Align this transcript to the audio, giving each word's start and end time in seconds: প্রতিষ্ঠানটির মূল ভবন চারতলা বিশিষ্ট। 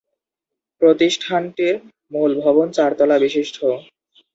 প্রতিষ্ঠানটির 0.81 1.75
মূল 2.11 2.31
ভবন 2.43 2.67
চারতলা 2.71 3.17
বিশিষ্ট। 3.19 3.57